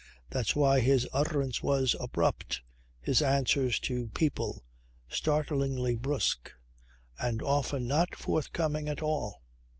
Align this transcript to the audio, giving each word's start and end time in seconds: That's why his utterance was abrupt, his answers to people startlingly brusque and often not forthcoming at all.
That's 0.31 0.55
why 0.55 0.79
his 0.79 1.07
utterance 1.13 1.61
was 1.61 1.95
abrupt, 1.99 2.63
his 3.01 3.21
answers 3.21 3.79
to 3.81 4.07
people 4.15 4.63
startlingly 5.07 5.95
brusque 5.95 6.51
and 7.19 7.39
often 7.43 7.85
not 7.87 8.15
forthcoming 8.15 8.89
at 8.89 9.03
all. 9.03 9.43